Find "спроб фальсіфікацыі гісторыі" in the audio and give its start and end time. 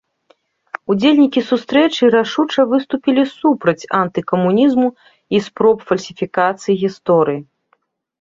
5.49-7.41